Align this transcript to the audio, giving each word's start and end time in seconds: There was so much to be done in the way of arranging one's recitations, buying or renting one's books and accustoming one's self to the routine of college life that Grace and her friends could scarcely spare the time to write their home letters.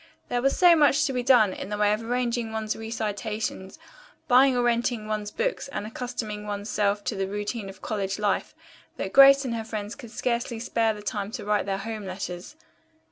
There 0.29 0.41
was 0.41 0.57
so 0.57 0.75
much 0.75 1.05
to 1.05 1.13
be 1.13 1.21
done 1.21 1.53
in 1.53 1.69
the 1.69 1.77
way 1.77 1.93
of 1.93 2.01
arranging 2.01 2.51
one's 2.51 2.75
recitations, 2.75 3.77
buying 4.27 4.57
or 4.57 4.63
renting 4.63 5.05
one's 5.07 5.29
books 5.29 5.67
and 5.67 5.85
accustoming 5.85 6.47
one's 6.47 6.71
self 6.71 7.03
to 7.03 7.15
the 7.15 7.27
routine 7.27 7.69
of 7.69 7.83
college 7.83 8.17
life 8.17 8.55
that 8.97 9.13
Grace 9.13 9.45
and 9.45 9.53
her 9.53 9.63
friends 9.63 9.93
could 9.93 10.09
scarcely 10.09 10.57
spare 10.59 10.95
the 10.95 11.03
time 11.03 11.29
to 11.33 11.45
write 11.45 11.67
their 11.67 11.77
home 11.77 12.05
letters. 12.07 12.55